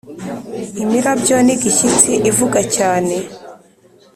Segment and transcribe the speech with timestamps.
[0.83, 3.15] imirabyo n’igishyitsi ivuga cyane